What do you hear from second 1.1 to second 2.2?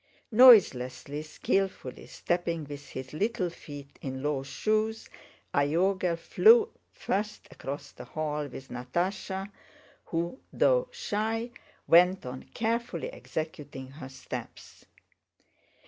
skillfully